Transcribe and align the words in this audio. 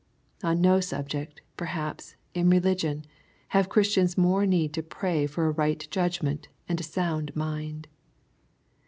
On 0.41 0.59
no 0.59 0.79
subject, 0.79 1.41
perhaps, 1.57 2.15
in 2.33 2.49
religion, 2.49 3.05
have 3.49 3.69
Christians 3.69 4.17
more 4.17 4.47
need 4.47 4.73
to 4.73 4.81
pray 4.81 5.27
for 5.27 5.45
a 5.45 5.51
right 5.51 5.87
judgment 5.91 6.47
and 6.67 6.79
a 6.79 6.83
sound 6.83 7.35
mind. 7.35 7.87